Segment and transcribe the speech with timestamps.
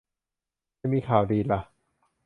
[0.79, 1.59] จะมีข่าวดีล่ะ